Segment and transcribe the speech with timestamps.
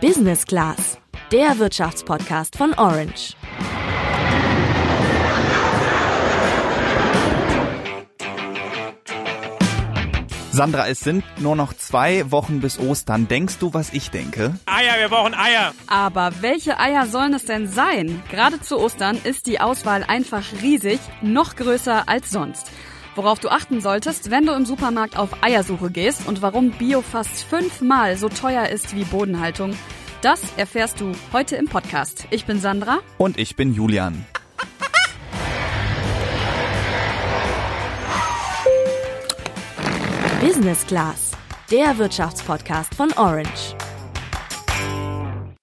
[0.00, 0.98] Business Class,
[1.30, 3.36] der Wirtschaftspodcast von Orange.
[10.52, 13.28] Sandra, es sind nur noch zwei Wochen bis Ostern.
[13.28, 14.54] Denkst du, was ich denke?
[14.64, 15.74] Eier, wir brauchen Eier.
[15.86, 18.22] Aber welche Eier sollen es denn sein?
[18.30, 22.70] Gerade zu Ostern ist die Auswahl einfach riesig, noch größer als sonst.
[23.16, 27.42] Worauf du achten solltest, wenn du im Supermarkt auf Eiersuche gehst und warum Bio fast
[27.44, 29.76] fünfmal so teuer ist wie Bodenhaltung,
[30.22, 32.26] das erfährst du heute im Podcast.
[32.30, 32.98] Ich bin Sandra.
[33.18, 34.26] Und ich bin Julian.
[40.40, 41.32] Business Class,
[41.70, 43.74] der Wirtschaftspodcast von Orange.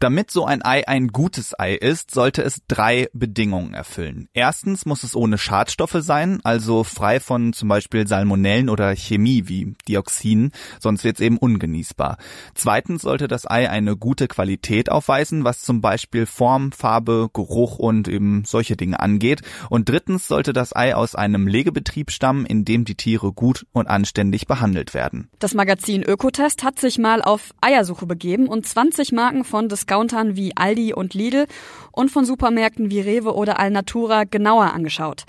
[0.00, 4.30] Damit so ein Ei ein gutes Ei ist, sollte es drei Bedingungen erfüllen.
[4.32, 9.74] Erstens muss es ohne Schadstoffe sein, also frei von zum Beispiel Salmonellen oder Chemie wie
[9.86, 12.16] Dioxin, sonst wird es eben ungenießbar.
[12.54, 18.08] Zweitens sollte das Ei eine gute Qualität aufweisen, was zum Beispiel Form, Farbe, Geruch und
[18.08, 19.42] eben solche Dinge angeht.
[19.68, 23.86] Und drittens sollte das Ei aus einem Legebetrieb stammen, in dem die Tiere gut und
[23.86, 25.28] anständig behandelt werden.
[25.40, 30.36] Das Magazin Ökotest hat sich mal auf Eiersuche begeben und 20 Marken von Discovery Discountern
[30.36, 31.46] wie Aldi und Lidl
[31.90, 35.24] und von Supermärkten wie Rewe oder Alnatura genauer angeschaut.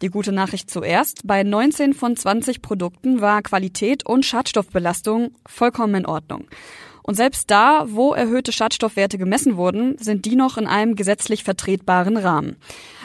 [0.00, 1.26] Die gute Nachricht zuerst.
[1.26, 6.46] Bei 19 von 20 Produkten war Qualität und Schadstoffbelastung vollkommen in Ordnung.
[7.06, 12.16] Und selbst da, wo erhöhte Schadstoffwerte gemessen wurden, sind die noch in einem gesetzlich vertretbaren
[12.16, 12.56] Rahmen.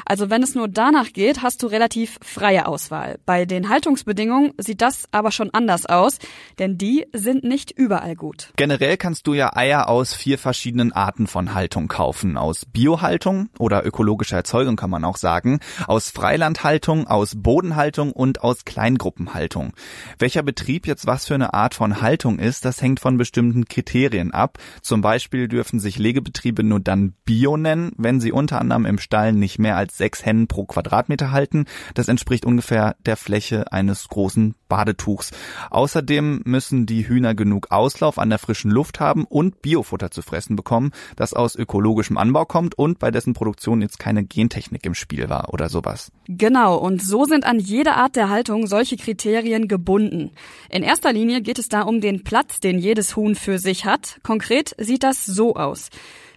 [0.08, 3.20] Also wenn es nur danach geht, hast du relativ freie Auswahl.
[3.28, 6.18] Bei den Haltungsbedingungen sieht das aber schon anders aus,
[6.58, 8.52] denn die sind nicht überall gut.
[8.56, 12.38] Generell kannst du ja Eier aus vier verschiedenen Arten von Haltung kaufen.
[12.38, 18.66] Aus Biohaltung oder ökologischer Erzeugung kann man auch sagen, aus Freilandhaltung, aus Bodenhaltung und aus
[18.66, 19.74] Kleingruppenhaltung.
[20.18, 23.91] Welcher Betrieb jetzt was für eine Art von Haltung ist, das hängt von bestimmten Kriterien
[24.32, 24.58] ab.
[24.82, 29.34] Zum Beispiel dürfen sich Legebetriebe nur dann Bio nennen, wenn sie unter anderem im Stall
[29.34, 31.66] nicht mehr als sechs Hennen pro Quadratmeter halten.
[31.94, 35.32] Das entspricht ungefähr der Fläche eines großen Badetuchs.
[35.70, 40.56] Außerdem müssen die Hühner genug Auslauf an der frischen Luft haben und Biofutter zu fressen
[40.56, 45.30] bekommen, das aus ökologischem Anbau kommt und bei dessen Produktion jetzt keine Gentechnik im Spiel
[45.30, 46.12] war oder sowas.
[46.28, 50.32] Genau, und so sind an jede Art der Haltung solche Kriterien gebunden.
[50.70, 54.20] In erster Linie geht es da um den Platz, den jedes Huhn für sich hat.
[54.24, 55.90] Konkret sieht das so aus.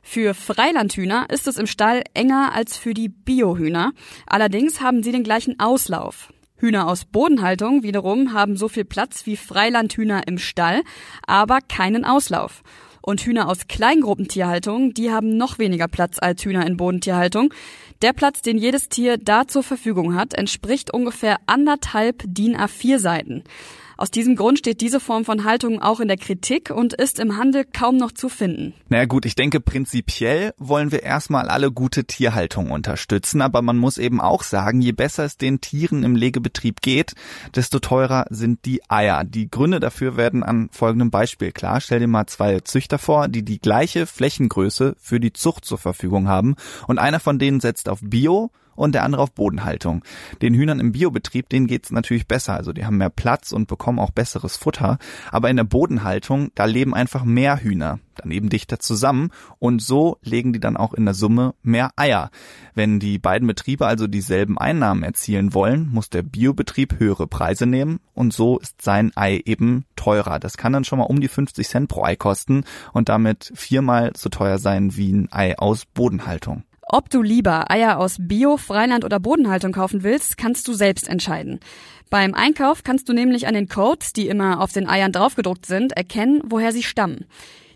[0.03, 3.93] Für Freilandhühner ist es im Stall enger als für die Biohühner.
[4.27, 6.33] Allerdings haben sie den gleichen Auslauf.
[6.57, 10.83] Hühner aus Bodenhaltung wiederum haben so viel Platz wie Freilandhühner im Stall,
[11.27, 12.63] aber keinen Auslauf.
[13.01, 17.53] Und Hühner aus Kleingruppentierhaltung, die haben noch weniger Platz als Hühner in Bodentierhaltung.
[18.01, 23.45] Der Platz, den jedes Tier da zur Verfügung hat, entspricht ungefähr anderthalb DIN A4 Seiten.
[23.97, 27.37] Aus diesem Grund steht diese Form von Haltung auch in der Kritik und ist im
[27.37, 28.75] Handel kaum noch zu finden.
[28.89, 33.99] Naja gut, ich denke, prinzipiell wollen wir erstmal alle gute Tierhaltung unterstützen, aber man muss
[33.99, 37.15] eben auch sagen, je besser es den Tieren im Legebetrieb geht,
[37.55, 39.25] desto teurer sind die Eier.
[39.25, 41.81] Die Gründe dafür werden an folgendem Beispiel klar.
[41.81, 46.29] Stell dir mal zwei Züchter vor, die die gleiche Flächengröße für die Zucht zur Verfügung
[46.29, 46.57] haben
[46.89, 50.03] und einer von denen setzt auf Bio und der andere auf Bodenhaltung.
[50.43, 52.55] Den Hühnern im Biobetrieb, denen geht's natürlich besser.
[52.55, 54.99] Also die haben mehr Platz und bekommen auch besseres Futter.
[55.31, 60.53] Aber in der Bodenhaltung, da leben einfach mehr Hühner, daneben dichter zusammen und so legen
[60.53, 62.31] die dann auch in der Summe mehr Eier.
[62.75, 68.01] Wenn die beiden Betriebe also dieselben Einnahmen erzielen wollen, muss der Biobetrieb höhere Preise nehmen
[68.15, 70.39] und so ist sein Ei eben teurer.
[70.39, 74.13] Das kann dann schon mal um die 50 Cent pro Ei kosten und damit viermal
[74.17, 76.65] so teuer sein wie ein Ei aus Bodenhaltung.
[76.87, 81.61] Ob du lieber Eier aus Bio, Freiland oder Bodenhaltung kaufen willst, kannst du selbst entscheiden.
[82.11, 85.93] Beim Einkauf kannst du nämlich an den Codes, die immer auf den Eiern draufgedruckt sind,
[85.93, 87.27] erkennen, woher sie stammen.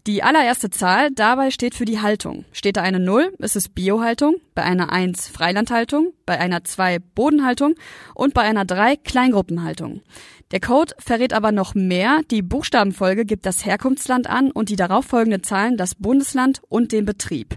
[0.06, 2.44] Die allererste Zahl dabei steht für die Haltung.
[2.52, 7.74] Steht da eine 0, ist es Biohaltung, bei einer 1 Freilandhaltung, bei einer 2 Bodenhaltung
[8.14, 10.02] und bei einer 3 Kleingruppenhaltung.
[10.50, 12.20] Der Code verrät aber noch mehr.
[12.30, 17.56] Die Buchstabenfolge gibt das Herkunftsland an und die darauffolgende Zahlen das Bundesland und den Betrieb.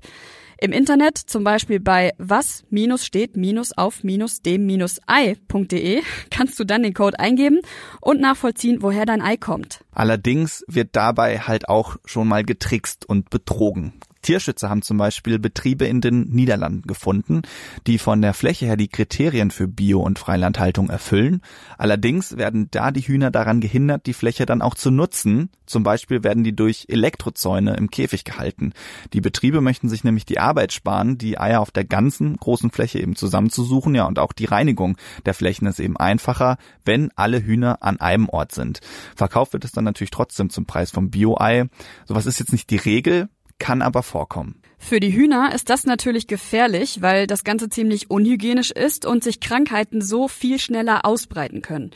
[0.63, 6.59] Im Internet, zum Beispiel bei was minus steht minus auf minus dem minus ei.de, kannst
[6.59, 7.61] du dann den Code eingeben
[7.99, 9.83] und nachvollziehen, woher dein Ei kommt.
[9.91, 13.93] Allerdings wird dabei halt auch schon mal getrickst und betrogen.
[14.21, 17.41] Tierschützer haben zum Beispiel Betriebe in den Niederlanden gefunden,
[17.87, 21.41] die von der Fläche her die Kriterien für Bio- und Freilandhaltung erfüllen.
[21.77, 25.49] Allerdings werden da die Hühner daran gehindert, die Fläche dann auch zu nutzen.
[25.65, 28.73] Zum Beispiel werden die durch Elektrozäune im Käfig gehalten.
[29.13, 32.99] Die Betriebe möchten sich nämlich die Arbeit sparen, die Eier auf der ganzen großen Fläche
[32.99, 33.95] eben zusammenzusuchen.
[33.95, 38.29] Ja, und auch die Reinigung der Flächen ist eben einfacher, wenn alle Hühner an einem
[38.29, 38.79] Ort sind.
[39.15, 41.65] Verkauft wird es dann natürlich trotzdem zum Preis vom Bio-Ei.
[42.05, 43.29] Sowas ist jetzt nicht die Regel.
[43.61, 44.55] Kann aber vorkommen.
[44.79, 49.39] Für die Hühner ist das natürlich gefährlich, weil das Ganze ziemlich unhygienisch ist und sich
[49.39, 51.91] Krankheiten so viel schneller ausbreiten können.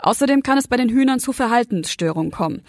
[0.00, 2.62] Außerdem kann es bei den Hühnern zu Verhaltensstörungen kommen.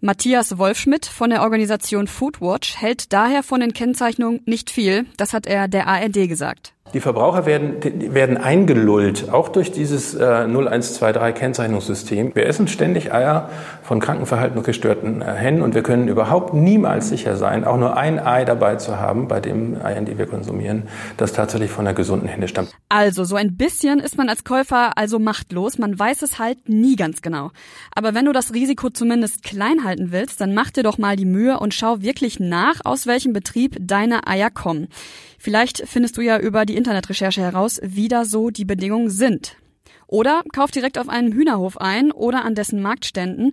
[0.00, 5.06] Matthias Wolfschmidt von der Organisation Foodwatch hält daher von den Kennzeichnungen nicht viel.
[5.16, 6.74] Das hat er der ARD gesagt.
[6.94, 7.76] Die Verbraucher werden,
[8.12, 12.34] werden eingelullt, auch durch dieses äh, 0123 Kennzeichnungssystem.
[12.34, 13.48] Wir essen ständig Eier
[13.82, 17.96] von Krankenverhalten und gestörten äh, Hennen und wir können überhaupt niemals sicher sein, auch nur
[17.96, 20.82] ein Ei dabei zu haben bei den Eiern, die wir konsumieren,
[21.16, 22.72] das tatsächlich von einer gesunden Henne stammt.
[22.90, 25.78] Also, so ein bisschen ist man als Käufer also machtlos.
[25.78, 27.52] Man weiß es halt nie ganz genau.
[27.94, 31.24] Aber wenn du das Risiko zumindest klein halten willst, dann mach dir doch mal die
[31.24, 34.88] Mühe und schau wirklich nach, aus welchem Betrieb deine Eier kommen.
[35.42, 39.56] Vielleicht findest du ja über die Internetrecherche heraus, wie da so die Bedingungen sind.
[40.06, 43.50] Oder kauf direkt auf einem Hühnerhof ein oder an dessen Marktständen.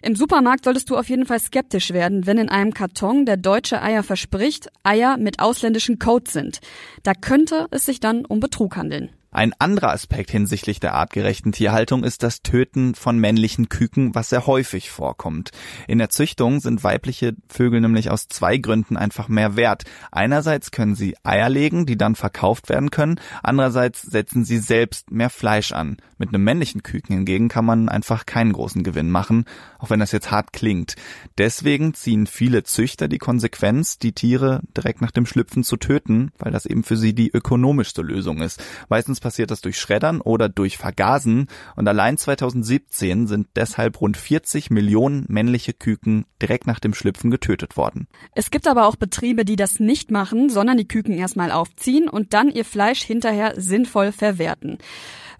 [0.00, 3.82] Im Supermarkt solltest du auf jeden Fall skeptisch werden, wenn in einem Karton der deutsche
[3.82, 6.60] Eier verspricht, Eier mit ausländischen Codes sind.
[7.02, 9.10] Da könnte es sich dann um Betrug handeln.
[9.36, 14.46] Ein anderer Aspekt hinsichtlich der artgerechten Tierhaltung ist das Töten von männlichen Küken, was sehr
[14.46, 15.50] häufig vorkommt.
[15.86, 19.84] In der Züchtung sind weibliche Vögel nämlich aus zwei Gründen einfach mehr wert.
[20.10, 23.20] Einerseits können sie Eier legen, die dann verkauft werden können.
[23.42, 25.98] Andererseits setzen sie selbst mehr Fleisch an.
[26.16, 29.44] Mit einem männlichen Küken hingegen kann man einfach keinen großen Gewinn machen,
[29.78, 30.96] auch wenn das jetzt hart klingt.
[31.36, 36.52] Deswegen ziehen viele Züchter die Konsequenz, die Tiere direkt nach dem Schlüpfen zu töten, weil
[36.52, 38.64] das eben für sie die ökonomischste Lösung ist.
[38.88, 44.70] Meistens passiert das durch Schreddern oder durch Vergasen und allein 2017 sind deshalb rund 40
[44.70, 48.06] Millionen männliche Küken direkt nach dem Schlüpfen getötet worden.
[48.36, 52.34] Es gibt aber auch Betriebe, die das nicht machen, sondern die Küken erstmal aufziehen und
[52.34, 54.78] dann ihr Fleisch hinterher sinnvoll verwerten.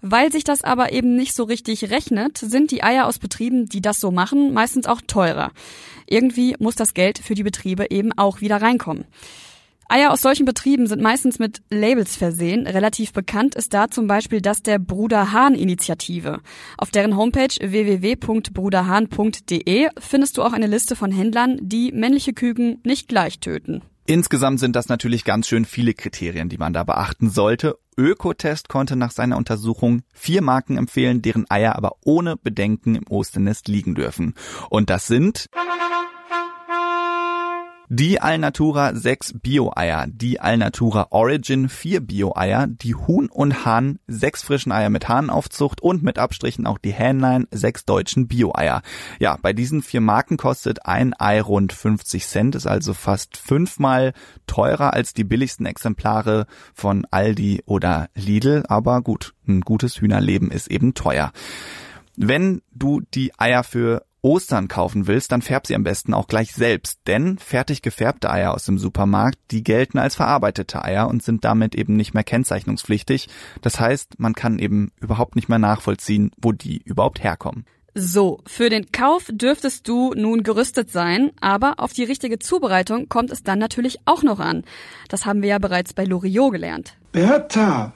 [0.01, 3.79] Weil sich das aber eben nicht so richtig rechnet, sind die Eier aus Betrieben, die
[3.79, 5.51] das so machen, meistens auch teurer.
[6.07, 9.05] Irgendwie muss das Geld für die Betriebe eben auch wieder reinkommen.
[9.89, 12.67] Eier aus solchen Betrieben sind meistens mit Labels versehen.
[12.67, 16.41] Relativ bekannt ist da zum Beispiel das der Bruder Hahn Initiative.
[16.77, 23.07] Auf deren Homepage www.bruderhahn.de findest du auch eine Liste von Händlern, die männliche Küken nicht
[23.07, 23.81] gleich töten.
[24.09, 27.77] Insgesamt sind das natürlich ganz schön viele Kriterien, die man da beachten sollte.
[27.97, 33.67] Ökotest konnte nach seiner Untersuchung vier Marken empfehlen, deren Eier aber ohne Bedenken im Osternest
[33.67, 34.33] liegen dürfen.
[34.69, 35.47] Und das sind
[37.89, 44.73] die Alnatura 6 Bio-Eier, die Alnatura Origin 4 Bio-Eier, die Huhn und Hahn 6 frischen
[44.73, 48.81] Eier mit Hahnaufzucht und mit Abstrichen auch die Hähnlein 6 deutschen Bio-Eier.
[49.19, 54.11] Ja, bei diesen vier Marken kostet ein Ei rund 50 Cent, ist also fast fünfmal
[54.47, 60.69] teurer als die billigsten Exemplare von Aldi oder Lidl, aber gut, ein gutes Hühnerleben ist
[60.69, 61.31] eben teuer.
[62.17, 66.53] Wenn du die Eier für Ostern kaufen willst, dann färb sie am besten auch gleich
[66.53, 71.45] selbst, denn fertig gefärbte Eier aus dem Supermarkt, die gelten als verarbeitete Eier und sind
[71.45, 73.29] damit eben nicht mehr kennzeichnungspflichtig.
[73.61, 77.65] Das heißt, man kann eben überhaupt nicht mehr nachvollziehen, wo die überhaupt herkommen.
[77.99, 83.31] So, für den Kauf dürftest du nun gerüstet sein, aber auf die richtige Zubereitung kommt
[83.31, 84.65] es dann natürlich auch noch an.
[85.09, 86.95] Das haben wir ja bereits bei Loriot gelernt.
[87.11, 87.93] Bertha.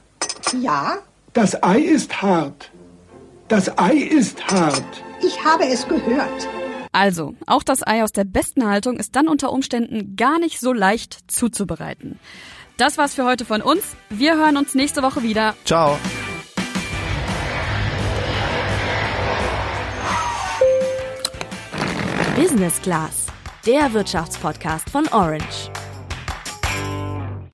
[0.59, 0.97] Ja?
[1.33, 2.71] Das Ei ist hart.
[3.47, 5.03] Das Ei ist hart.
[5.23, 6.47] Ich habe es gehört.
[6.91, 10.73] Also, auch das Ei aus der besten Haltung ist dann unter Umständen gar nicht so
[10.73, 12.19] leicht zuzubereiten.
[12.77, 13.83] Das war's für heute von uns.
[14.09, 15.55] Wir hören uns nächste Woche wieder.
[15.65, 15.97] Ciao.
[22.35, 23.27] Business Class,
[23.65, 25.69] der Wirtschaftspodcast von Orange.